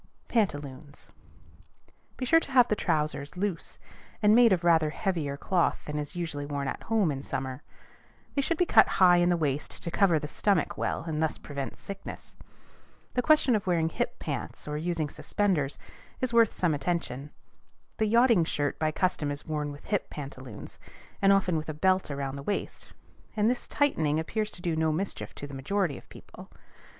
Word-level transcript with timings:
PANTALOONS. 0.29 1.09
Be 2.17 2.25
sure 2.25 2.39
to 2.39 2.51
have 2.53 2.69
the 2.69 2.75
trousers 2.75 3.37
loose, 3.37 3.77
and 4.23 4.33
made 4.33 4.51
of 4.51 4.63
rather 4.63 4.89
heavier 4.89 5.37
cloth 5.37 5.85
than 5.85 5.99
is 5.99 6.15
usually 6.15 6.43
worn 6.43 6.67
at 6.67 6.81
home 6.81 7.11
in 7.11 7.21
summer. 7.21 7.61
They 8.33 8.41
should 8.41 8.57
be 8.57 8.65
cut 8.65 8.87
high 8.97 9.17
in 9.17 9.29
the 9.29 9.37
waist 9.37 9.83
to 9.83 9.91
cover 9.91 10.17
the 10.17 10.27
stomach 10.27 10.75
well, 10.75 11.03
and 11.03 11.21
thus 11.21 11.37
prevent 11.37 11.77
sickness. 11.77 12.35
The 13.13 13.21
question 13.21 13.55
of 13.55 13.67
wearing 13.67 13.89
"hip 13.89 14.17
pants," 14.17 14.67
or 14.67 14.75
using 14.75 15.07
suspenders, 15.07 15.77
is 16.19 16.33
worth 16.33 16.51
some 16.51 16.73
attention. 16.73 17.29
The 17.97 18.07
yachting 18.07 18.43
shirt 18.43 18.79
by 18.79 18.89
custom 18.91 19.29
is 19.29 19.45
worn 19.45 19.71
with 19.71 19.85
hip 19.85 20.09
pantaloons, 20.09 20.79
and 21.21 21.31
often 21.31 21.57
with 21.57 21.69
a 21.69 21.75
belt 21.75 22.09
around 22.09 22.37
the 22.37 22.41
waist; 22.41 22.91
and 23.37 23.51
this 23.51 23.67
tightening 23.67 24.19
appears 24.19 24.49
to 24.49 24.63
do 24.63 24.75
no 24.75 24.91
mischief 24.91 25.35
to 25.35 25.45
the 25.45 25.53
majority 25.53 25.95
of 25.99 26.09
people. 26.09 26.49